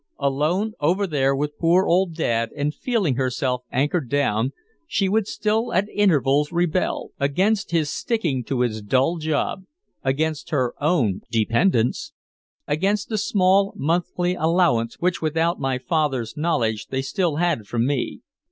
[0.17, 4.51] Alone over there with poor old Dad and feeling herself anchored down,
[4.87, 9.61] she would still at intervals rebel against his sticking to his dull job,
[10.03, 12.13] against her own dependence,
[12.67, 18.21] against the small monthly allowance which without my father's knowledge they still had from me.